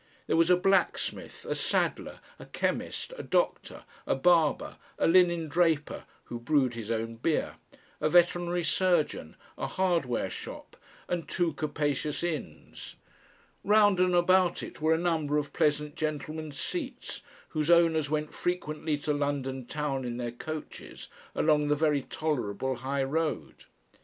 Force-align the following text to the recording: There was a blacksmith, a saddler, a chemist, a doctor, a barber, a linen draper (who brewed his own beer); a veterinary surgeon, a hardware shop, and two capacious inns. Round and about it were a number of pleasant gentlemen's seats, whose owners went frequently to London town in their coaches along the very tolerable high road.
There 0.25 0.35
was 0.35 0.49
a 0.49 0.57
blacksmith, 0.57 1.45
a 1.47 1.53
saddler, 1.53 2.21
a 2.39 2.47
chemist, 2.47 3.13
a 3.19 3.21
doctor, 3.21 3.83
a 4.07 4.15
barber, 4.15 4.77
a 4.97 5.05
linen 5.07 5.47
draper 5.47 6.05
(who 6.23 6.39
brewed 6.39 6.73
his 6.73 6.89
own 6.89 7.17
beer); 7.17 7.57
a 7.99 8.09
veterinary 8.09 8.63
surgeon, 8.63 9.35
a 9.59 9.67
hardware 9.67 10.31
shop, 10.31 10.75
and 11.07 11.27
two 11.29 11.53
capacious 11.53 12.23
inns. 12.23 12.95
Round 13.63 13.99
and 13.99 14.15
about 14.15 14.63
it 14.63 14.81
were 14.81 14.95
a 14.95 14.97
number 14.97 15.37
of 15.37 15.53
pleasant 15.53 15.93
gentlemen's 15.93 16.59
seats, 16.59 17.21
whose 17.49 17.69
owners 17.69 18.09
went 18.09 18.33
frequently 18.33 18.97
to 18.97 19.13
London 19.13 19.67
town 19.67 20.03
in 20.03 20.17
their 20.17 20.31
coaches 20.31 21.09
along 21.35 21.67
the 21.67 21.75
very 21.75 22.01
tolerable 22.01 22.77
high 22.77 23.03
road. 23.03 23.65